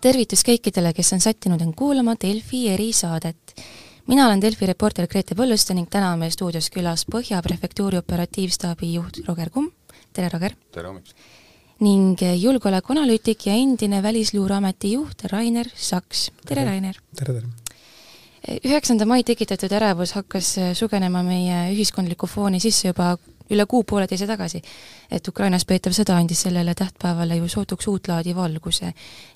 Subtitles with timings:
[0.00, 3.54] tervitus kõikidele, kes on sättinud end kuulama Delfi erisaadet.
[4.06, 8.94] mina olen Delfi reporter Grete Põlluste ning täna on meil stuudios külas Põhja prefektuuri operatiivstaabi
[8.94, 9.70] juht Roger Kumm,
[10.12, 10.56] tere Roger!
[10.72, 11.16] tere hommikust!
[11.80, 16.96] ning julgeolekuanalüütik ja endine Välisluureameti juht Rainer Saks, tere Rainer!
[17.16, 18.60] tere, tere!
[18.64, 23.16] üheksanda mai tekitatud ärevus hakkas sugenema meie ühiskondlikku fooni sisse juba
[23.50, 24.60] üle kuu-pooleteise tagasi,
[25.10, 28.92] et Ukrainas peetav sõda andis sellele tähtpäevale ju sootuks uut laadi valguse.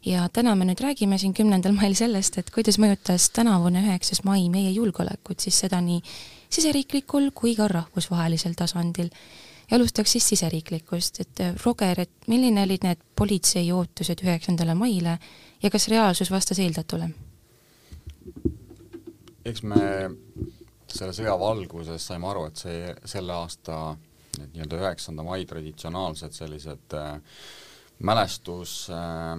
[0.07, 4.49] ja täna me nüüd räägime siin kümnendal mail sellest, et kuidas mõjutas tänavune üheksas mai
[4.49, 6.03] meie julgeolekut, siis seda nii
[6.51, 9.11] siseriiklikul kui ka rahvusvahelisel tasandil.
[9.71, 15.19] ja alustaks siis siseriiklikust, et Roger, et milline olid need politsei ootused üheksandale maile
[15.63, 17.11] ja kas reaalsus vastas eeldatule?
[19.45, 20.11] eks me
[20.95, 23.79] selle sõja valguses saime aru, et see, selle aasta
[24.39, 27.19] need nii-öelda üheksanda mai traditsionaalsed sellised äh,
[28.07, 29.39] mälestus äh,,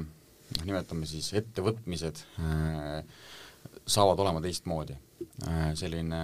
[0.64, 3.02] nimetame siis ettevõtmised äh,,
[3.86, 4.96] saavad olema teistmoodi
[5.48, 5.72] äh,.
[5.76, 6.22] selline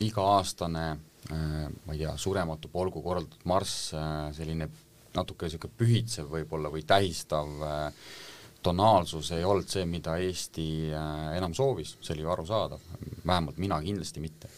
[0.00, 4.70] iga-aastane äh, ma ei tea, surematu polgu korraldatud marss äh,, selline
[5.16, 8.10] natuke niisugune pühitsev võib-olla või tähistav äh,
[8.62, 12.84] tonaalsus ei olnud see, mida Eesti äh, enam soovis, see oli ju arusaadav,
[13.26, 14.50] vähemalt mina kindlasti mitte.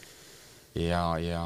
[0.74, 1.42] ja, ja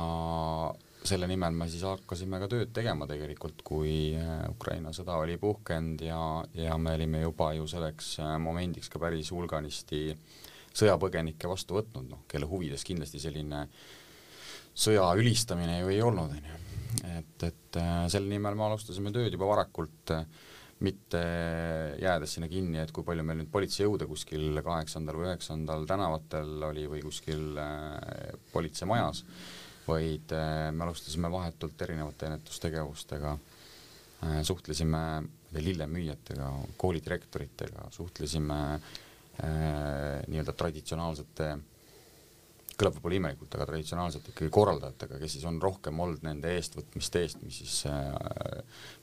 [1.07, 6.03] selle nimel me siis hakkasime ka tööd tegema tegelikult, kui äh, Ukraina sõda oli puhkenud
[6.07, 6.21] ja,
[6.55, 10.09] ja me olime juba ju selleks äh, momendiks ka päris hulganisti
[10.77, 13.67] sõjapõgenikke vastu võtnud, noh, kelle huvides kindlasti selline
[14.77, 16.59] sõja ülistamine ju ei olnud, on ju.
[17.17, 17.79] et, et
[18.13, 20.27] selle nimel me alustasime tööd juba varakult äh,
[20.85, 21.21] mitte
[22.03, 26.85] jäädes sinna kinni, et kui palju meil nüüd politseijõude kuskil kaheksandal või üheksandal tänavatel oli
[26.91, 29.23] või kuskil äh, politseimajas,
[29.87, 35.03] vaid äh, me alustasime vahetult erinevate ennetustegevustega äh,, suhtlesime
[35.57, 38.61] lillemüüjatega, koolidirektoritega, suhtlesime
[39.37, 41.47] nii-öelda traditsionaalsete
[42.77, 47.41] kõlab võib-olla imelikult, aga traditsionaalselt ikkagi korraldajatega, kes siis on rohkem olnud nende eestvõtmiste eest,
[47.45, 48.11] mis siis, äh,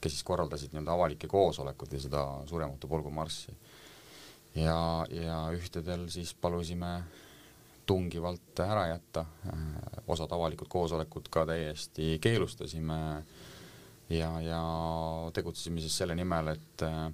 [0.02, 3.56] kes siis korraldasid nii-öelda avalikke koosolekuid ja seda Surematu polgu marssi.
[4.56, 7.00] ja, ja ühtedel siis palusime
[7.86, 9.64] tungivalt ära jätta, äh,
[10.08, 13.00] osad avalikud koosolekud ka täiesti keelustasime
[14.10, 14.62] ja, ja
[15.34, 17.10] tegutsesime siis selle nimel, et äh,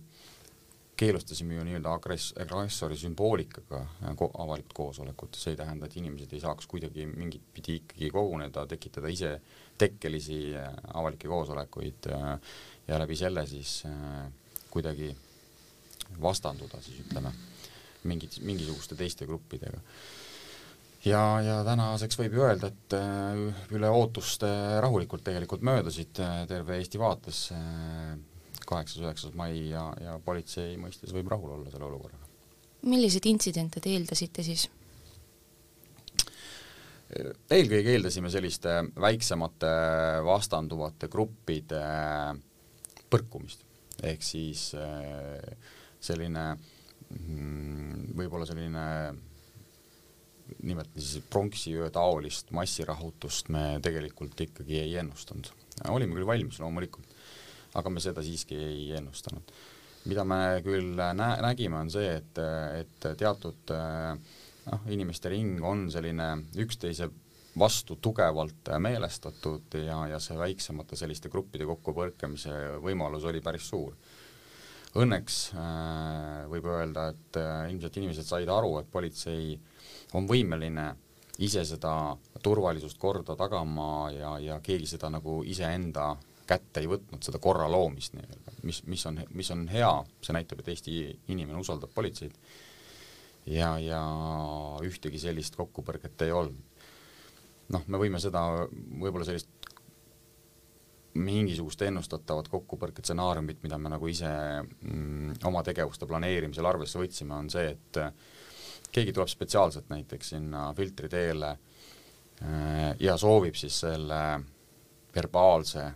[1.00, 3.80] keelustasime ju nii-öelda agress-, agressori sümboolikaga
[4.20, 8.66] ko avalikud koosolekud, see ei tähenda, et inimesed ei saaks kuidagi mingit pidi ikkagi koguneda,
[8.70, 9.38] tekitada ise
[9.80, 12.56] tekkelisi äh, avalikke koosolekuid äh,
[12.88, 14.26] ja läbi selle siis äh,
[14.70, 15.14] kuidagi
[16.22, 17.32] vastanduda siis ütleme,
[18.09, 19.80] mingit, mingisuguste teiste gruppidega.
[21.06, 22.96] Ja, ja tänaseks võib ju öelda, et
[23.72, 24.50] üle ootuste
[24.84, 27.46] rahulikult tegelikult möödasid terve Eesti vaates
[28.69, 32.28] kaheksas, üheksas mai ja, ja politsei mõistes võib rahul olla selle olukorraga.
[32.90, 34.68] milliseid intsidente te eeldasite siis?
[37.09, 39.72] eelkõige eeldasime selliste väiksemate
[40.25, 41.81] vastanduvate gruppide
[43.09, 43.63] põrkumist,
[44.06, 45.56] ehk siis eh,
[46.00, 48.85] selline mm, võib-olla selline
[50.66, 55.50] nimetame siis pronksiöö taolist massirahutust me tegelikult ikkagi ei ennustanud.
[55.90, 57.09] olime küll valmis loomulikult,
[57.75, 59.53] aga me seda siiski ei ennustanud.
[60.09, 62.40] mida me küll nä-, nägime, on see, et,
[62.80, 63.74] et teatud
[64.72, 66.29] noh, inimeste ring on selline
[66.63, 67.09] üksteise
[67.59, 73.96] vastu tugevalt meelestatud ja, ja see väiksemate selliste gruppide kokkupõrkemise võimalus oli päris suur.
[75.00, 79.53] Õnneks äh, võib öelda, et äh, ilmselt inimesed said aru, et politsei
[80.18, 80.88] on võimeline
[81.46, 81.94] ise seda
[82.44, 86.16] turvalisust korda tagama ja, ja keegi seda nagu iseenda
[86.50, 89.92] kätte ei võtnud seda korra loomist nii-öelda, mis, mis on, mis on hea,
[90.26, 90.96] see näitab, et Eesti
[91.34, 92.34] inimene usaldab politseid.
[93.50, 94.02] ja, ja
[94.86, 96.84] ühtegi sellist kokkupõrget ei olnud.
[97.76, 99.50] noh, me võime seda võib-olla sellist
[101.20, 107.50] mingisugust ennustatavat kokkupõrke stsenaariumit, mida me nagu ise mm, oma tegevuste planeerimisel arvesse võtsime, on
[107.50, 108.00] see, et
[108.94, 114.22] keegi tuleb spetsiaalselt näiteks sinna filtri teele äh, ja soovib siis selle
[115.16, 115.90] verbaalse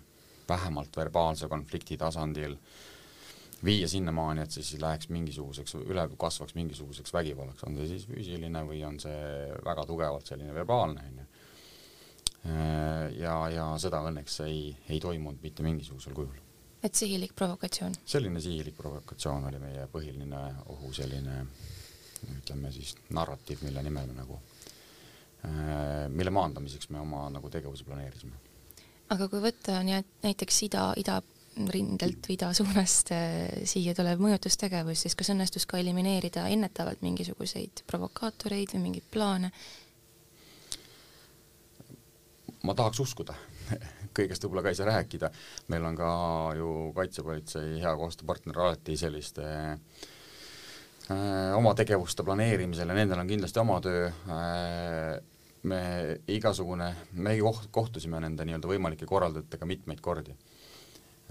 [0.49, 2.57] vähemalt verbaalse konflikti tasandil
[3.63, 8.63] viia sinnamaani, et see siis läheks mingisuguseks, üle kasvaks mingisuguseks vägivallaks, on see siis füüsiline
[8.67, 9.19] või on see
[9.65, 11.27] väga tugevalt selline verbaalne, on ju.
[13.21, 16.41] ja, ja seda õnneks ei, ei toimunud mitte mingisugusel kujul.
[16.83, 17.95] et sihilik provokatsioon?
[18.05, 20.43] selline sihilik provokatsioon oli meie põhiline
[20.75, 21.39] ohu selline
[22.37, 24.39] ütleme siis narratiiv, mille nimel me nagu,
[26.11, 28.52] mille maandamiseks me oma nagu tegevuse planeerisime
[29.13, 31.21] aga kui võtta näiteks ida, ida
[31.69, 33.11] rindelt või idasuunast
[33.69, 39.53] siia tulev mõjutustegevus, siis kas õnnestus ka elimineerida ennetavalt mingisuguseid provokaatoreid või mingeid plaane?
[42.63, 43.35] ma tahaks uskuda.
[44.17, 45.29] Kõigest võib-olla ka ei saa rääkida,
[45.73, 46.09] meil on ka
[46.57, 49.79] ju Kaitsepolitsei hea koostööpartner alati selliste äh,
[51.57, 54.07] oma tegevuste planeerimisel ja nendel on kindlasti oma töö.
[54.07, 55.17] Äh,,
[55.69, 55.81] me
[56.27, 60.35] igasugune, me koht-, kohtusime nende nii-öelda võimalike korraldajatega mitmeid kordi.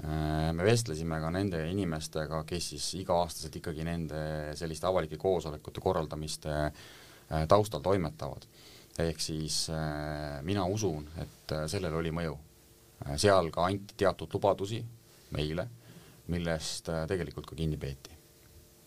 [0.02, 0.52] Äh,.
[0.56, 4.23] me vestlesime ka nende inimestega, kes siis iga-aastaselt ikkagi nende
[4.58, 8.49] selliste avalike koosolekute korraldamiste äh, taustal toimetavad.
[9.02, 12.38] Ehk siis äh, mina usun, et sellel oli mõju.
[13.19, 14.79] Seal ka anti teatud lubadusi
[15.34, 15.67] meile,
[16.31, 18.21] millest tegelikult ka kinni peeti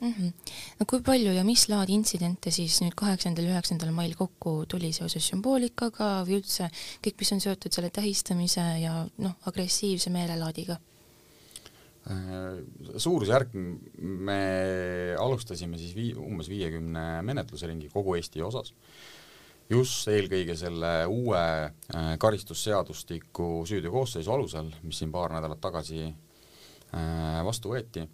[0.06, 0.14] mm.
[0.14, 0.32] -hmm.
[0.80, 5.28] no kui palju ja mis laadi intsidente siis nüüd kaheksandal, üheksandal mail kokku tuli seoses
[5.32, 6.70] sümboolikaga või üldse
[7.06, 10.80] kõik, mis on seotud selle tähistamise ja noh, agressiivse meelelaadiga?
[12.06, 12.62] Äh,
[13.02, 13.54] suurusjärk,
[13.98, 14.42] me
[15.20, 18.74] alustasime siis vii-, umbes viiekümne menetluse ringi kogu Eesti osas
[19.70, 27.74] just eelkõige selle uue äh, karistusseadustiku süüteokoosseisu alusel, mis siin paar nädalat tagasi äh, vastu
[27.74, 28.06] võeti,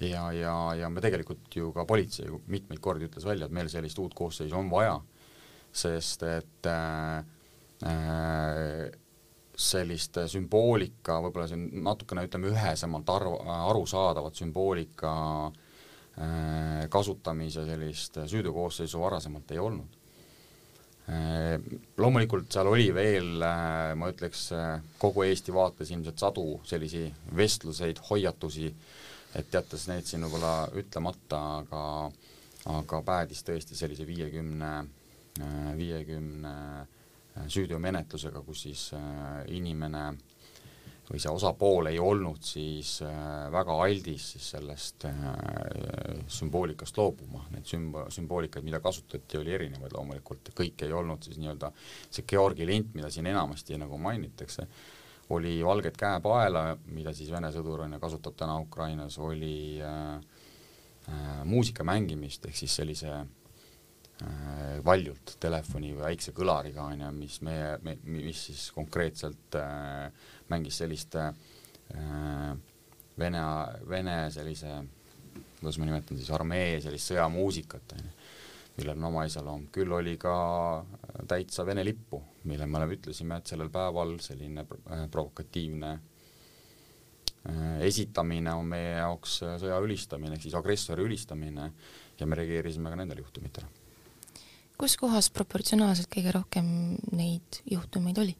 [0.00, 3.98] ja, ja, ja me tegelikult ju ka politsei mitmeid kordi ütles välja, et meil sellist
[4.02, 4.98] uut koosseisu on vaja,
[5.74, 7.18] sest et äh,
[7.86, 8.84] äh,
[9.54, 13.36] sellist sümboolika, võib-olla on natukene ütleme ühesemalt aru,
[13.70, 15.12] arusaadavat sümboolika
[15.48, 20.00] äh, kasutamise sellist süüteokoosseisu varasemalt ei olnud.
[21.04, 21.60] Äh,
[22.00, 28.00] loomulikult seal oli veel, äh, ma ütleks, äh, kogu Eesti vaates ilmselt sadu sellisi vestluseid,
[28.08, 28.70] hoiatusi,
[29.34, 31.84] et jättes need siin võib-olla ütlemata, aga
[32.64, 34.70] aga päädis tõesti sellise viiekümne,
[35.76, 36.52] viiekümne
[37.52, 38.86] süüteomenetlusega, kus siis
[39.52, 40.22] inimene äh,
[41.08, 43.12] või see osapool ei olnud siis äh,
[43.52, 45.20] väga aldis siis sellest äh,
[46.32, 51.70] sümboolikast loobuma, neid sümb-, sümboolikaid, mida kasutati, oli erinevaid loomulikult, kõik ei olnud siis nii-öelda
[52.08, 54.66] see Georgi lint, mida siin enamasti nagu mainitakse,
[55.30, 60.18] oli valget käepaela, mida siis Vene sõdur on ju, kasutab täna Ukrainas, oli äh,
[61.08, 67.40] äh, muusika mängimist, ehk siis sellise äh, valjult telefoni või väikse kõlariga, on ju, mis
[67.46, 71.32] meie me,, mis siis konkreetselt äh, mängis sellist äh,
[73.18, 73.42] vene,
[73.88, 74.76] vene sellise,
[75.60, 78.14] kuidas ma nimetan siis, armee sellist sõjamuusikat, on ju,
[78.78, 80.34] millel on oma iseloom, küll oli ka
[81.30, 88.66] täitsa Vene lippu, mille me ütlesime, et sellel päeval selline äh, provokatiivne äh, esitamine on
[88.74, 91.70] meie jaoks sõja ülistamine, ehk siis agressori ülistamine
[92.18, 93.66] ja me reageerisime ka nendele juhtumitele.
[94.78, 96.66] kus kohas proportsionaalselt kõige rohkem
[97.12, 98.34] neid juhtumeid oli?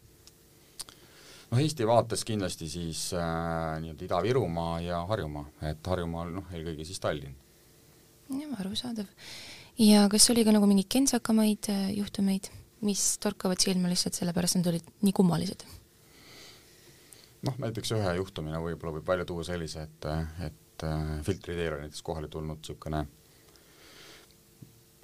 [1.55, 7.01] noh, Eesti vaates kindlasti siis äh, nii-öelda Ida-Virumaa ja Harjumaa, et Harjumaal noh, eelkõige siis
[7.03, 7.37] Tallinn.
[8.31, 9.11] jah, arusaadav.
[9.79, 12.51] Ja kas oli ka nagu mingeid kentsakamaid äh, juhtumeid,
[12.85, 15.67] mis torkavad silma lihtsalt sellepärast, nad olid nii kummalised?
[17.45, 20.09] noh, näiteks ühe juhtumina võib-olla võib välja tuua sellise, et,
[20.47, 23.13] et äh, filtri teel on näiteks kohale tulnud niisugune äh,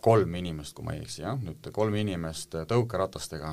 [0.00, 3.52] kolm inimest, kui ma ei eksi, jah, nüüd kolm inimest tõukeratastega,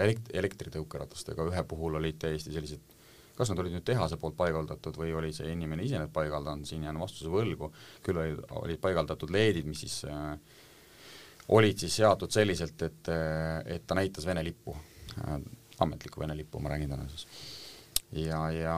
[0.00, 2.96] elekt-, elektritõukeratastega, ühe puhul olid täiesti sellised,
[3.40, 6.84] kas nad olid nüüd tehase poolt paigaldatud või oli see inimene ise need paigaldanud, siin
[6.84, 7.70] jään vastuse võlgu,
[8.04, 10.34] küll olid, olid paigaldatud leedid, mis siis äh,
[11.56, 13.10] olid siis seatud selliselt, et,
[13.66, 15.40] et ta näitas Vene lippu äh,,
[15.80, 17.26] ametlikku Vene lippu, ma räägin täna siis.
[18.26, 18.76] ja, ja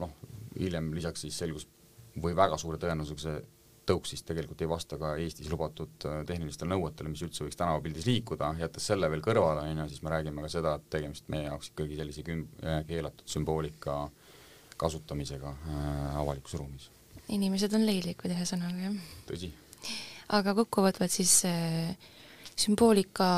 [0.00, 0.12] noh,
[0.58, 1.66] hiljem lisaks siis selgus
[2.20, 3.40] või väga suure tõenäosusega see
[3.88, 8.08] tõuks siis tegelikult ei vasta ka Eestis lubatud äh, tehnilistele nõuetele, mis üldse võiks tänavapildis
[8.08, 11.48] liikuda, jättes selle veel kõrvale, on ju, siis me räägime ka seda, et tegemist meie
[11.48, 13.98] jaoks ikkagi sellise küm-, äh, keelatud sümboolika
[14.80, 16.90] kasutamisega äh, avalikus ruumis.
[17.28, 19.12] inimesed on leidlikud ühesõnaga, jah?
[19.28, 19.52] tõsi.
[20.38, 21.94] aga kokkuvõtvalt siis äh,
[22.56, 23.28] sümboolika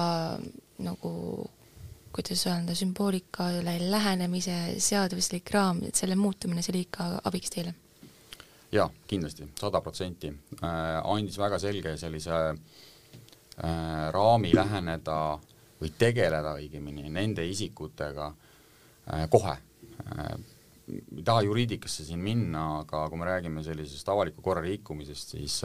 [0.82, 1.12] nagu
[2.16, 7.74] kuidas öelda, sümboolikale lähenemise seaduslik raam, et selle muutumine, see oli ikka abiks teile
[8.72, 10.32] jaa, kindlasti, sada protsenti.
[10.62, 15.20] Äh, andis väga selge sellise äh, raami läheneda
[15.80, 19.56] või tegeleda õigemini nende isikutega äh, kohe.
[20.86, 25.56] ei taha juriidikasse siin minna, aga kui me räägime sellisest avaliku korra rikkumisest, siis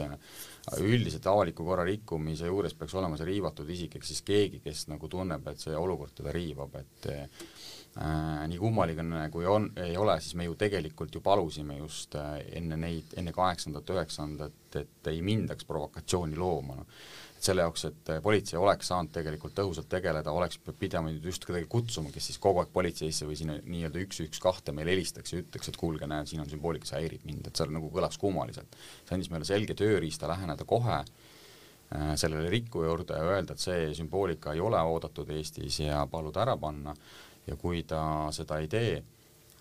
[0.82, 5.10] üldiselt avaliku korra rikkumise juures peaks olema see riivatud isik, ehk siis keegi, kes nagu
[5.12, 7.46] tunneb, et see olukord teda riivab, et äh,
[7.92, 12.78] nii kummaline kui on, ei ole, siis me ju tegelikult ju palusime just äh, enne
[12.80, 17.02] neid, enne kaheksandat, üheksandat, et ei mindaks provokatsiooni looma, noh
[17.42, 22.12] et selle jaoks, et politsei oleks saanud tegelikult tõhusalt tegeleda, oleks pidanud just kedagi kutsuma,
[22.14, 25.72] kes siis kogu aeg politseisse või sinna nii-öelda üks, üks, kahte meile helistaks ja ütleks,
[25.72, 28.78] et kuulge, näe, siin on sümboolika, see häirib mind, et seal nagu kõlaks kummaliselt.
[29.08, 33.90] see andis meile selge tööriista läheneda kohe äh, sellele rikkuja juurde ja öelda, et see
[33.98, 36.94] sümboolika ei ole oodatud Eestis ja paluda ära panna
[37.46, 39.02] ja kui ta seda ei tee,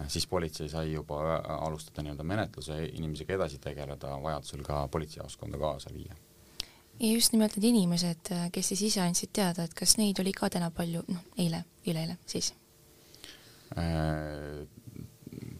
[0.08, 6.18] siis politsei sai juba alustada nii-öelda menetluse inimesega edasi tegeleda, vajadusel ka politseijaoskonda kaasa viia
[7.02, 10.50] ja just nimelt need inimesed, kes siis ise andsid teada, et kas neid oli ka
[10.54, 12.52] täna palju, noh, eile, üleeile siis?
[13.80, 14.62] Äh,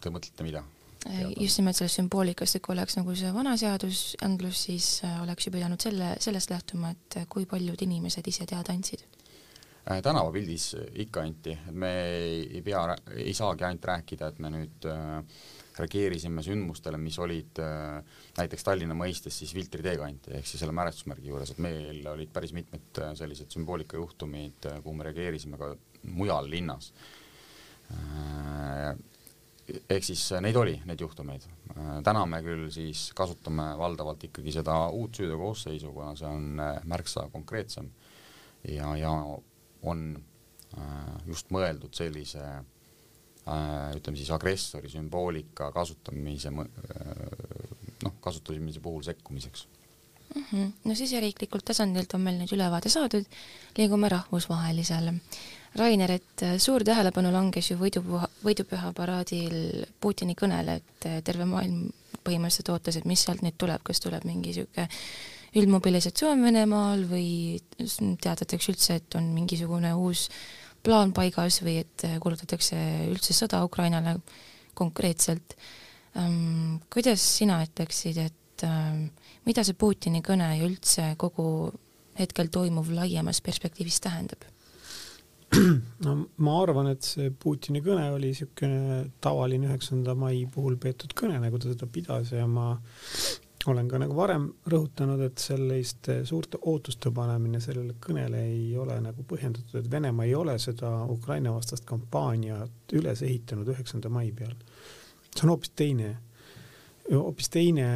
[0.00, 0.62] te mõtlete mida?
[1.08, 5.48] Äh, just nimelt sellest sümboolikast, et kui oleks nagu see vana seadusandlus, siis äh, oleks
[5.48, 9.02] ju pidanud selle, sellest lähtuma, et kui paljud inimesed ise teada andsid
[9.82, 12.84] tänavapildis ikka anti, me ei, pea,
[13.16, 15.24] ei saagi ainult rääkida, et me nüüd äh,
[15.78, 21.30] reageerisime sündmustele, mis olid äh, näiteks Tallinna mõistes siis Viltri teekanti ehk siis selle mälestusmärgi
[21.30, 25.72] juures, et meil olid päris mitmed äh, sellised sümboolikajuhtumid, äh, kuhu me reageerisime ka
[26.12, 26.92] mujal linnas.
[29.88, 31.44] ehk siis neid oli, neid juhtumeid.
[32.04, 37.90] täna me küll siis kasutame valdavalt ikkagi seda uut süüteokoosseisu, kuna see on märksa konkreetsem
[38.68, 39.12] ja, ja
[39.82, 40.24] on
[41.26, 42.42] just mõeldud sellise
[43.42, 47.06] Äh, ütleme siis agressori sümboolika kasutamise, äh,
[48.04, 49.64] noh, kasutamise puhul sekkumiseks
[50.34, 50.44] mm.
[50.44, 50.68] -hmm.
[50.84, 53.26] no siseriiklikult tasandilt on meil nüüd ülevaade saadud,
[53.78, 55.14] liigume rahvusvahelisele.
[55.74, 61.90] Rainer, et äh, suur tähelepanu langes ju võidupuha, võidupüha paraadil Putini kõnele, et terve maailm
[62.22, 64.86] põhimõtteliselt ootas, et mis sealt nüüd tuleb, kas tuleb mingi niisugune
[65.58, 70.28] üldmobilisatsioon Venemaal või teatatakse üldse, et on mingisugune uus
[70.82, 72.78] plaan paigas või et äh, kuulutatakse
[73.10, 74.16] üldse sõda Ukrainale
[74.78, 75.56] konkreetselt
[76.16, 76.80] ähm,.
[76.92, 79.10] kuidas sina ütleksid, et ähm,
[79.46, 81.46] mida see Putini kõne ja üldse kogu
[82.18, 84.48] hetkel toimuv laiemas perspektiivis tähendab?
[86.04, 91.38] no ma arvan, et see Putini kõne oli niisugune tavaline üheksanda mai puhul peetud kõne,
[91.42, 92.74] nagu ta seda pidas ja ma
[93.68, 99.24] olen ka nagu varem rõhutanud, et selliste suurte ootuste panemine sellele kõnele ei ole nagu
[99.28, 104.54] põhjendatud, et Venemaa ei ole seda Ukraina vastast kampaaniat üles ehitanud üheksanda mai peal.
[105.32, 106.10] see on hoopis teine,
[107.10, 107.86] hoopis teine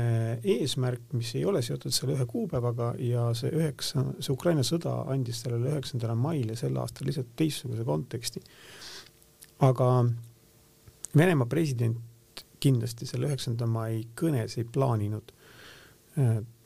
[0.45, 5.43] eesmärk, mis ei ole seotud selle ühe kuupäevaga ja see üheksa, see Ukraina sõda andis
[5.45, 8.43] sellele üheksandale maile sel aastal lihtsalt teistsuguse konteksti.
[9.61, 10.05] aga
[11.17, 11.97] Venemaa president
[12.61, 15.46] kindlasti selle üheksanda mai kõnes ei plaaninud Äh,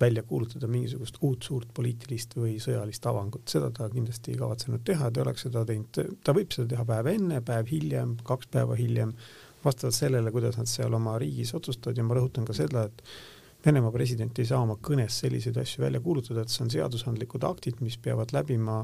[0.00, 5.10] välja kuulutada mingisugust uut suurt poliitilist või sõjalist avangut, seda ta kindlasti ei kavatsenud teha,
[5.10, 9.12] ta oleks seda teinud, ta võib seda teha päev enne, päev hiljem, kaks päeva hiljem,
[9.64, 11.98] vastavalt sellele, kuidas nad seal oma riigis otsustavad.
[11.98, 13.04] Ja ma rõhutan ka seda, et
[13.60, 17.82] Venemaa president ei saa oma kõnes selliseid asju välja kuulutada, et see on seadusandlikud aktid,
[17.84, 18.78] mis peavad läbima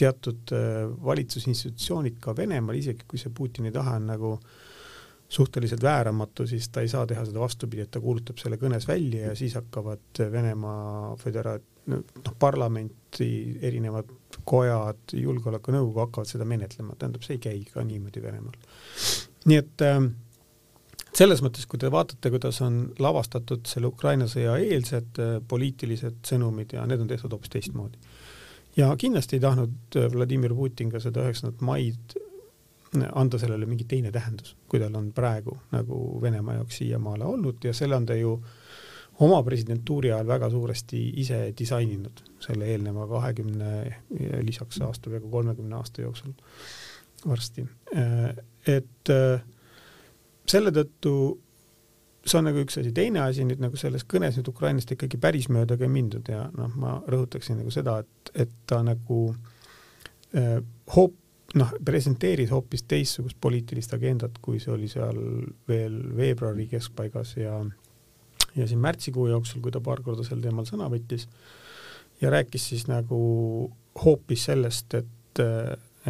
[0.00, 4.54] teatud äh, valitsusinstitutsioonid ka Venemaal, isegi kui see Putini tahe on nagu äh,
[5.30, 9.28] suhteliselt vääramatu, siis ta ei saa teha seda vastupidi, et ta kuulutab selle kõnes välja
[9.30, 13.28] ja siis hakkavad Venemaa födera-, noh, parlamenti
[13.62, 14.10] erinevad
[14.44, 18.58] kojad, julgeolekunõukogu hakkavad seda menetlema, tähendab, see ei käi ka niimoodi Venemaal.
[19.46, 20.00] nii et äh,
[21.14, 26.74] selles mõttes, kui te vaatate, kuidas on lavastatud selle Ukraina sõja eelsed äh, poliitilised sõnumid
[26.74, 28.02] ja need on tehtud hoopis teistmoodi.
[28.76, 32.18] ja kindlasti ei tahtnud äh, Vladimir Putin ka seda üheksandat maid
[32.90, 37.74] anda sellele mingi teine tähendus, kui tal on praegu nagu Venemaa jaoks siiamaale olnud ja
[37.76, 38.32] selle on ta ju
[39.20, 43.70] oma presidentuuri ajal väga suuresti ise disaininud, selle eelneva kahekümne,
[44.42, 46.32] lisaks aasta, peaaegu kolmekümne aasta jooksul
[47.28, 47.66] varsti.
[48.66, 49.12] et
[50.50, 51.14] selle tõttu
[52.26, 55.48] see on nagu üks asi, teine asi nüüd nagu selles kõnes nüüd Ukrainast ikkagi päris
[55.52, 59.22] mööda ka ei mindud ja noh, ma rõhutaksin nagu seda, et, et ta nagu
[60.36, 60.58] eh,
[60.96, 61.16] hoop
[61.58, 65.18] noh, presenteeris hoopis teistsugust poliitilist agendat, kui see oli seal
[65.68, 67.60] veel veebruari keskpaigas ja
[68.56, 71.28] ja siin märtsikuu jooksul, kui ta paar korda sel teemal sõna võttis
[72.20, 73.20] ja rääkis siis nagu
[74.04, 75.42] hoopis sellest, et,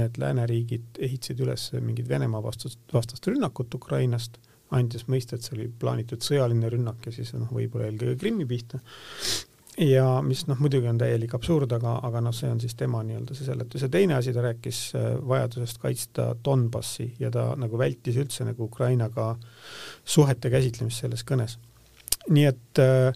[0.00, 4.38] et lääneriigid ehitasid üles mingit Venemaa vastast, vastast rünnakut Ukrainast,
[4.70, 8.80] andis mõista, et see oli plaanitud sõjaline rünnak ja siis noh, võib-olla eelkõige Krimmi pihta
[9.78, 13.36] ja mis noh, muidugi on täielik absurd, aga, aga noh, see on siis tema nii-öelda
[13.36, 18.18] see seletus ja teine asi, ta rääkis äh, vajadusest kaitsta Donbassi ja ta nagu vältis
[18.20, 19.32] üldse nagu Ukrainaga
[20.04, 21.58] suhete käsitlemist selles kõnes.
[22.28, 23.12] nii et äh,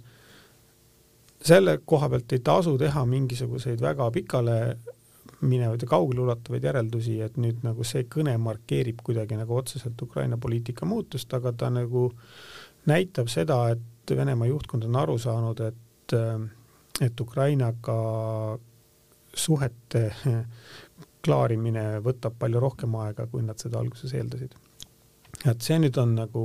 [1.45, 4.59] selle koha pealt ei tasu teha mingisuguseid väga pikale
[5.45, 10.89] minevaid ja kaugeleulatuvaid järeldusi, et nüüd nagu see kõne markeerib kuidagi nagu otseselt Ukraina poliitika
[10.89, 12.11] muutust, aga ta nagu
[12.89, 13.81] näitab seda, et
[14.17, 17.97] Venemaa juhtkond on aru saanud, et, et Ukrainaga
[19.35, 20.03] suhete
[21.25, 24.55] klaarimine võtab palju rohkem aega, kui nad seda alguses eeldasid.
[25.51, 26.43] et see nüüd on nagu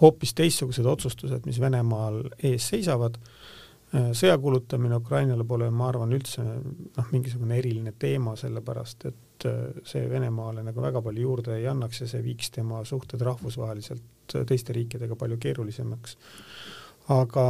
[0.00, 3.20] hoopis teistsugused otsustused, mis Venemaal ees seisavad
[3.94, 9.76] Äh, sõja kulutamine Ukrainale pole, ma arvan, üldse noh, mingisugune eriline teema, sellepärast et äh,
[9.86, 14.74] see Venemaale nagu väga palju juurde ei annaks ja see viiks tema suhted rahvusvaheliselt teiste
[14.74, 16.16] riikidega palju keerulisemaks.
[17.14, 17.46] aga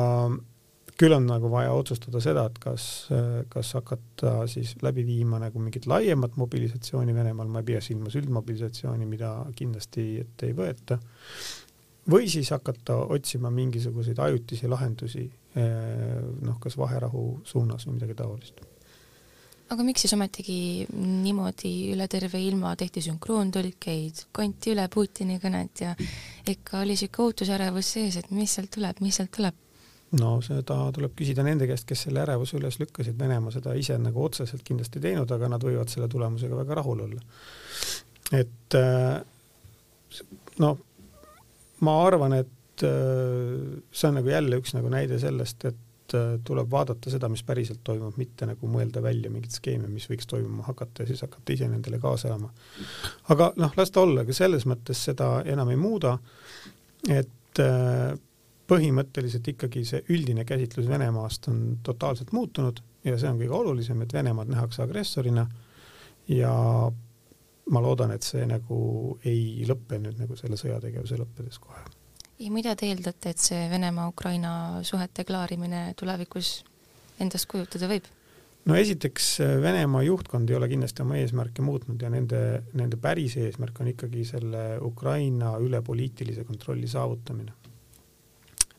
[1.00, 2.84] küll on nagu vaja otsustada seda, et kas,
[3.50, 9.08] kas hakata siis läbi viima nagu mingit laiemat mobilisatsiooni Venemaal, ma ei pea silmas üldmobilisatsiooni,
[9.10, 11.00] mida kindlasti ette ei võeta,
[12.10, 15.24] või siis hakata otsima mingisuguseid ajutisi lahendusi
[15.54, 18.56] Eh, noh, kas vaherahu suunas või midagi taolist.
[19.70, 25.94] aga miks siis ometigi niimoodi üle terve ilma tehti sünkroontõlkeid, kanti üle Putini kõnet ja
[26.50, 29.63] ikka oli siuke ootusärevus sees, et mis sealt tuleb, mis sealt tuleb?
[30.20, 34.24] No seda tuleb küsida nende käest, kes selle ärevuse üles lükkasid, Venemaa seda ise nagu
[34.24, 37.22] otseselt kindlasti ei teinud, aga nad võivad selle tulemusega väga rahul olla.
[38.32, 39.16] et eh,
[40.62, 40.76] no
[41.84, 42.52] ma arvan, et
[42.82, 47.44] Äh, see on nagu jälle üks nagu näide sellest, et äh, tuleb vaadata seda, mis
[47.46, 51.54] päriselt toimub, mitte nagu mõelda välja mingeid skeeme, mis võiks toimuma hakata ja siis hakata
[51.54, 52.50] ise nendele kaasa elama.
[53.30, 56.16] aga noh, las ta olla, aga selles mõttes seda enam ei muuda,
[57.08, 57.62] et
[58.70, 64.12] põhimõtteliselt ikkagi see üldine käsitlus Venemaast on totaalselt muutunud ja see on kõige olulisem, et
[64.12, 65.46] Venemaad nähakse agressorina
[66.28, 66.54] ja
[67.64, 68.78] ma loodan, et see nagu
[69.24, 71.84] ei lõppe nüüd nagu selle sõjategevuse lõppedes kohe
[72.38, 76.58] ja mida te eeldate, et see Venemaa-Ukraina suhete klaarimine tulevikus
[77.22, 78.08] endast kujutada võib?
[78.64, 79.28] no esiteks
[79.62, 82.40] Venemaa juhtkond ei ole kindlasti oma eesmärke muutnud ja nende,
[82.72, 87.52] nende päris eesmärk on ikkagi selle Ukraina üle poliitilise kontrolli saavutamine.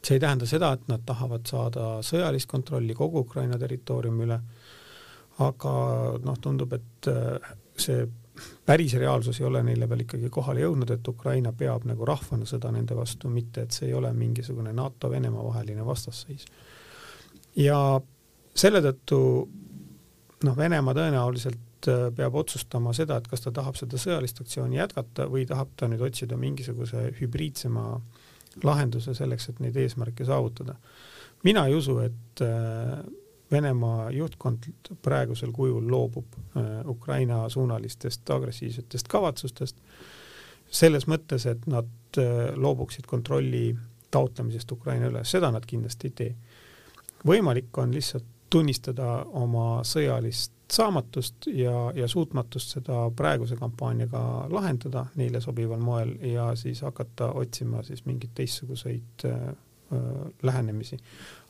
[0.06, 4.38] See ei tähenda seda, et nad tahavad saada sõjalist kontrolli kogu Ukraina territooriumi üle,
[5.46, 5.72] aga
[6.24, 7.10] noh, tundub, et
[7.82, 8.06] see
[8.66, 12.72] päris reaalsus ei ole neile veel ikkagi kohale jõudnud, et Ukraina peab nagu rahvana sõda
[12.76, 16.46] nende vastu, mitte et see ei ole mingisugune NATO-Venemaa vaheline vastasseis.
[17.56, 17.80] ja
[18.56, 19.20] selle tõttu
[20.44, 25.30] noh, Venemaa tõenäoliselt äh, peab otsustama seda, et kas ta tahab seda sõjalist aktsiooni jätkata
[25.32, 27.88] või tahab ta nüüd otsida mingisuguse hübriidsema
[28.64, 30.76] lahenduse selleks, et neid eesmärke saavutada.
[31.44, 33.04] mina ei usu, et äh,
[33.52, 34.64] Venemaa juhtkond
[35.02, 39.78] praegusel kujul loobub äh, Ukraina suunalistest agressiivsetest kavatsustest
[40.72, 43.76] selles mõttes, et nad äh, loobuksid kontrolli
[44.12, 46.36] taotlemisest Ukraina üle, seda nad kindlasti ei tee.
[47.26, 55.42] võimalik on lihtsalt tunnistada oma sõjalist saamatust ja, ja suutmatust seda praeguse kampaaniaga lahendada neile
[55.42, 59.54] sobival moel ja siis hakata otsima siis mingeid teistsuguseid äh,
[59.94, 60.98] Äh, lähenemisi.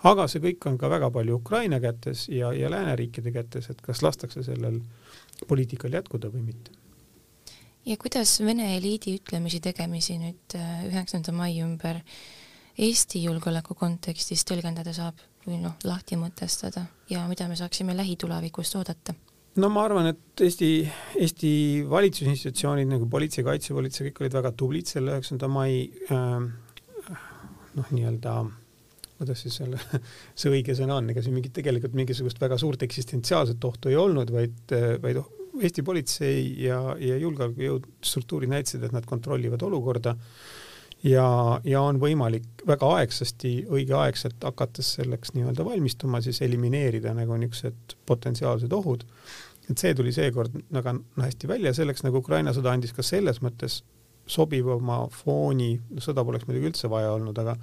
[0.03, 4.01] aga see kõik on ka väga palju Ukraina kätes ja, ja lääneriikide kätes, et kas
[4.03, 4.81] lastakse sellel
[5.47, 6.73] poliitikal jätkuda või mitte.
[7.87, 12.01] ja kuidas Vene eliidi ütlemisi, tegemisi nüüd äh, üheksanda mai ümber
[12.75, 19.15] Eesti julgeoleku kontekstis tõlgendada saab või noh, lahti mõtestada ja mida me saaksime lähitulevikust oodata?
[19.61, 20.69] no ma arvan, et Eesti,
[21.21, 21.53] Eesti
[21.89, 26.45] valitsusinstitutsioonid nagu politsei, kaitsepolitsei, kõik olid väga tublid selle üheksanda mai äh,
[27.75, 28.39] noh, nii-öelda
[29.15, 29.79] kuidas siis selle,
[30.39, 34.31] see õige sõna on, ega siin mingit tegelikult mingisugust väga suurt eksistentsiaalset ohtu ei olnud,
[34.33, 35.23] vaid, vaid
[35.55, 40.17] Eesti politsei ja, ja julgeolekujõud, struktuurid näitasid, et nad kontrollivad olukorda
[41.05, 41.25] ja,
[41.63, 48.73] ja on võimalik väga aegsasti, õigeaegselt hakates selleks nii-öelda valmistuma, siis elimineerida nagu niisugused potentsiaalsed
[48.73, 49.05] ohud.
[49.69, 53.81] et see tuli seekord väga hästi välja, selleks nagu Ukraina sõda andis ka selles mõttes
[54.27, 57.55] sobivama fooni, no sõda poleks muidugi üldse vaja olnud, aga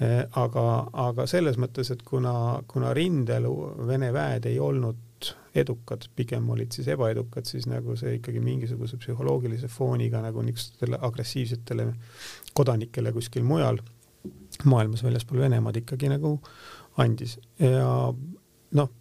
[0.00, 0.64] eh, aga,
[1.06, 3.46] aga selles mõttes, et kuna, kuna rindel
[3.86, 5.02] Vene väed ei olnud
[5.56, 11.86] edukad, pigem olid siis ebaedukad, siis nagu see ikkagi mingisuguse psühholoogilise fooniga nagu niisugustele agressiivsetele
[12.56, 13.80] kodanikele kuskil mujal
[14.64, 16.36] maailmas väljaspool Venemaad ikkagi nagu
[17.02, 17.90] andis ja
[18.76, 18.92] noh,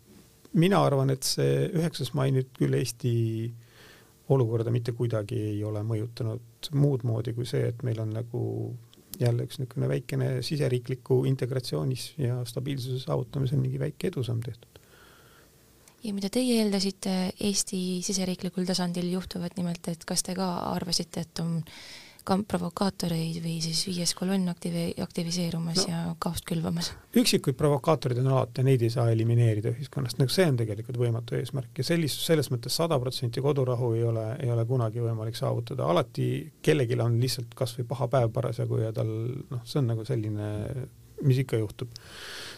[0.54, 3.14] mina arvan, et see üheksas mai nüüd küll Eesti
[4.34, 8.42] olukorda mitte kuidagi ei ole mõjutanud muud moodi kui see, et meil on nagu
[9.20, 14.82] jälle üks niisugune väikene siseriikliku integratsioonis ja stabiilsuse saavutamisel mingi väike edusamm tehtud.
[16.04, 21.44] ja mida teie eeldasite Eesti siseriiklikul tasandil juhtuvat, nimelt et kas te ka arvasite, et
[21.44, 21.62] on
[22.26, 25.86] ka provokaatoreid või siis viies kolonn aktivi-, aktiviseerumas no.
[25.92, 26.92] ja kaost külvamas.
[27.18, 31.38] üksikuid provokaatoreid on alati ja neid ei saa elimineerida ühiskonnast, nagu see on tegelikult võimatu
[31.40, 35.88] eesmärk ja sellist, selles mõttes sada protsenti kodurahu ei ole, ei ole kunagi võimalik saavutada,
[35.92, 36.30] alati
[36.66, 40.52] kellelgi on lihtsalt kas või paha päev parasjagu ja tal noh, see on nagu selline,
[41.24, 41.94] mis ikka juhtub.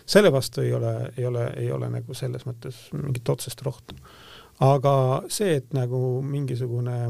[0.06, 3.96] selle vastu ei ole, ei ole, ei ole nagu selles mõttes mingit otsest rohtu.
[4.60, 7.02] aga see, et nagu mingisugune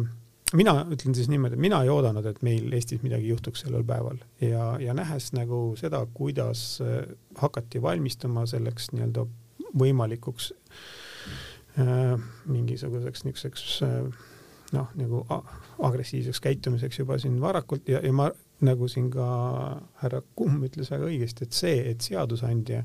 [0.54, 4.22] mina ütlen siis niimoodi, mina ei oodanud, et meil Eestis midagi juhtuks sellel päeval.
[4.42, 7.04] Ja, ja nähes nagu seda, kuidas äh,
[7.36, 9.26] hakati valmistuma selleks nii-öelda
[9.78, 10.52] võimalikuks
[11.82, 14.28] äh, mingisuguseks niisuguseks äh,
[14.76, 15.24] noh, nagu
[15.84, 17.88] agressiivseks käitumiseks juba siin varakult.
[17.90, 18.32] Ja, ja ma
[18.62, 19.28] nagu siin ka
[20.02, 22.84] härra Kumm ütles väga õigesti, et see, et seadusandja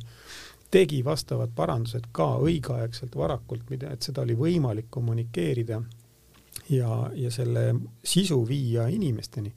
[0.73, 5.83] tegi vastavad parandused ka õigeaegselt varakult, mida, et seda oli võimalik kommunikeerida
[6.71, 9.55] ja, ja selle sisu viia inimesteni.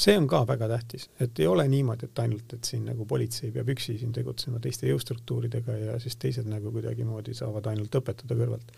[0.00, 3.50] see on ka väga tähtis, et ei ole niimoodi, et ainult, et siin nagu politsei
[3.52, 8.72] peab üksi siin tegutsema teiste jõustruktuuridega ja siis teised nagu kuidagimoodi saavad ainult õpetada kõrvalt.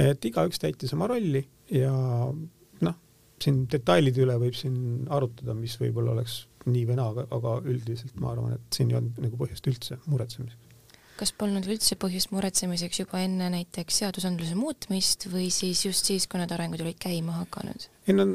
[0.00, 1.92] et igaüks täitis oma rolli ja
[2.80, 2.96] noh,
[3.42, 8.32] siin detailide üle võib siin arutada, mis võib-olla oleks nii või naa, aga üldiselt ma
[8.32, 10.63] arvan, et siin ei olnud nagu põhjust üldse muretsemiseks
[11.18, 16.40] kas polnud üldse põhjust muretsemiseks juba enne näiteks seadusandluse muutmist või siis just siis, kui
[16.40, 17.86] need arengud olid käima hakanud?
[18.08, 18.26] ei no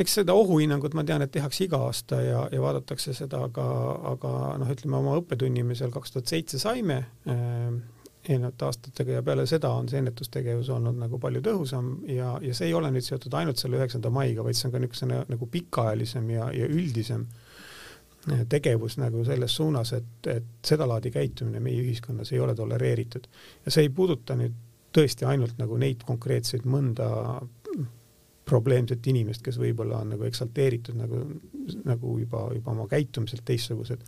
[0.00, 3.66] eks seda ohuhinnangut ma tean, et tehakse iga aasta ja, ja vaadatakse seda, aga,
[4.12, 6.98] aga noh, ütleme oma õppetunni me seal kaks tuhat seitse saime
[7.30, 7.70] äh,
[8.28, 12.68] eelnevate aastatega ja peale seda on see ennetustegevus olnud nagu palju tõhusam ja, ja see
[12.68, 16.34] ei ole nüüd seotud ainult selle üheksanda maiga, vaid see on ka niisugune nagu pikaajalisem
[16.34, 17.39] ja, ja üldisem äh,
[18.48, 23.28] tegevus nagu selles suunas, et, et sedalaadi käitumine meie ühiskonnas ei ole tolereeritud.
[23.64, 24.58] ja see ei puuduta nüüd
[24.92, 27.08] tõesti ainult nagu neid konkreetseid mõnda
[28.50, 31.20] probleemset inimest, kes võib-olla on nagu eksalteeritud nagu,
[31.86, 34.02] nagu juba, juba oma käitumiselt teistsugused,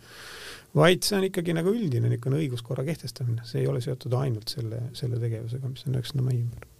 [0.75, 4.89] vaid see on ikkagi nagu üldine niisugune õiguskorra kehtestamine, see ei ole seotud ainult selle,
[4.99, 6.72] selle tegevusega, mis on üheksanda mai ümber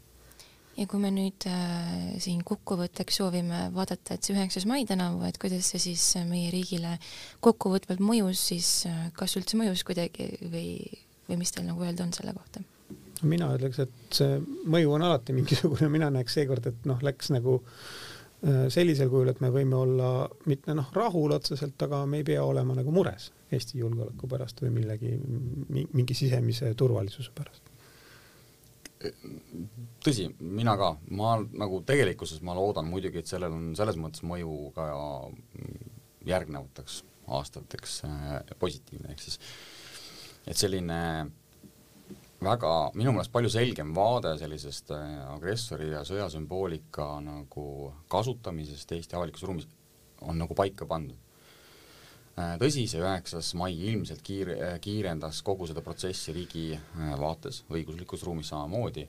[0.77, 5.37] ja kui me nüüd äh, siin kokkuvõtteks soovime vaadata, et see üheksas mai tänavu, et
[5.41, 6.95] kuidas see siis meie riigile
[7.45, 10.77] kokkuvõtvalt mõjus, siis äh, kas üldse mõjus kuidagi või,
[11.29, 12.65] või mis teil nagu öelda on selle kohta?
[13.23, 17.59] mina ütleks, et see mõju on alati mingisugune, mina näeks seekord, et noh, läks nagu
[17.61, 20.09] äh, sellisel kujul, et me võime olla
[20.49, 24.73] mitte noh, rahul otseselt, aga me ei pea olema nagu mures Eesti julgeoleku pärast või
[24.79, 25.13] millegi,
[25.69, 27.62] mingi sisemise turvalisuse pärast
[30.03, 34.71] tõsi, mina ka, ma nagu tegelikkuses ma loodan muidugi, et sellel on selles mõttes mõju
[34.75, 34.87] ka
[36.27, 37.01] järgnevateks
[37.33, 39.39] aastateks äh, positiivne, ehk siis
[40.47, 40.99] et selline
[42.43, 47.67] väga minu meelest palju selgem vaade sellisest äh, agressori ja sõjasümboolika nagu
[48.11, 49.69] kasutamisest Eesti avalikus ruumis
[50.23, 51.19] on nagu paika pandud
[52.33, 58.49] tõsi, see üheksas mai ilmselt kiire, kiirendas kogu seda protsessi riigi äh, vaates, õiguslikus ruumis
[58.49, 59.05] samamoodi,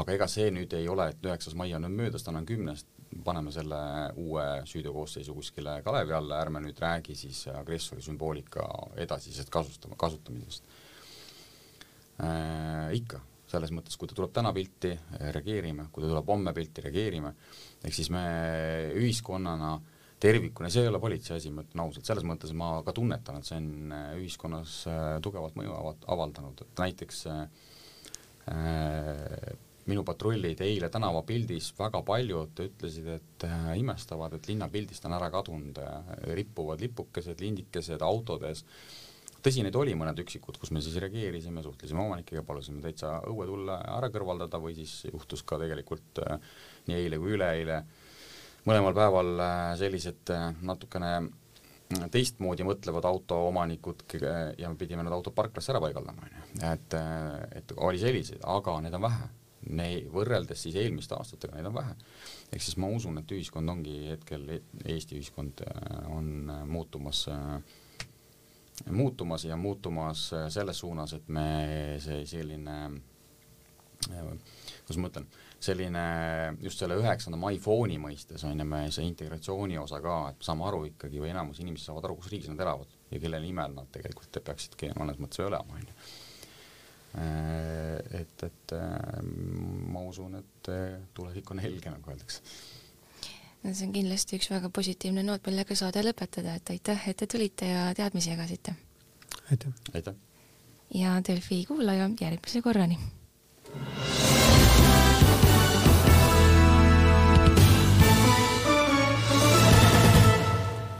[0.00, 2.86] aga ega see nüüd ei ole, et üheksas mai on nüüd möödas, täna on kümnes,
[3.24, 3.78] paneme selle
[4.20, 8.66] uue süüteokoosseisu kuskile kalevi alla, ärme nüüd räägi siis agressori sümboolika
[9.04, 10.68] edasisest kasutama, kasutamisest.
[12.24, 12.94] Äh,.
[12.96, 13.20] ikka,
[13.52, 14.94] selles mõttes, kui ta tuleb täna pilti,
[15.36, 17.34] reageerime, kui ta tuleb homme pilti, reageerime,
[17.84, 18.24] ehk siis me
[18.96, 22.94] ühiskonnana äh, tervikuna, see ei ole politsei asi, ma ütlen ausalt, selles mõttes ma ka
[22.96, 25.76] tunnetan, et see on äh, ühiskonnas äh, tugevat mõju
[26.12, 27.42] avaldanud, et näiteks äh,
[28.52, 35.28] äh, minu patrullid eile tänavapildis väga paljud ütlesid, et äh, imestavad, et linnapildist on ära
[35.34, 35.82] kadunud
[36.38, 38.64] rippuvad lipukesed, lindikesed autodes.
[39.44, 43.76] tõsi, neid oli mõned üksikud, kus me siis reageerisime, suhtlesime omanikega, palusime täitsa õue tulla
[43.98, 46.40] ära kõrvaldada või siis juhtus ka tegelikult äh,
[46.88, 48.05] nii eile kui üleeile äh,
[48.66, 54.04] mõlemal päeval äh, sellised äh, natukene äh, teistmoodi mõtlevad autoomanikud
[54.58, 56.44] ja me pidime need autod parklasse ära paigaldama, onju.
[56.72, 57.00] et,
[57.60, 59.32] et oli selliseid, aga neid on vähe.
[59.66, 61.96] Ne-, võrreldes siis eelmiste aastatega, neid on vähe.
[62.52, 64.44] ehk siis ma usun, et ühiskond ongi hetkel,
[64.84, 65.62] Eesti ühiskond
[66.12, 67.24] on muutumas,
[68.90, 71.48] muutumas ja muutumas selles suunas, et me
[72.02, 72.76] see selline,
[74.04, 75.26] kuidas ma ütlen
[75.66, 76.04] selline
[76.62, 80.66] just selle üheksanda mai fooni mõistes on ju me see integratsiooni osa ka, et saame
[80.68, 83.90] aru ikkagi või enamus inimesi saavad aru, kus riigis nad elavad ja kelle nimel nad
[83.94, 85.98] tegelikult peaksidki mõnes mõttes elama, on ju.
[87.16, 92.42] Äh, et, et äh, ma usun, et äh, tulevik on helge, nagu öeldakse
[93.64, 97.26] no see on kindlasti üks väga positiivne noot, millega saade lõpetada, et aitäh, et te
[97.30, 98.76] tulite ja teadmisi jagasite.
[99.50, 99.84] aitäh.
[99.94, 100.18] aitäh.
[100.94, 103.00] ja Delfi kuulaja, järgmise korrani
[104.22, 104.25] え?